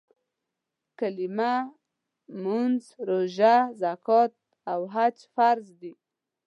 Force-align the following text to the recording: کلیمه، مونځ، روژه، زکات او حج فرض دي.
کلیمه، 0.99 1.53
مونځ، 2.41 2.81
روژه، 3.07 3.55
زکات 3.81 4.33
او 4.71 4.81
حج 4.93 5.17
فرض 5.33 5.67
دي. 5.79 5.93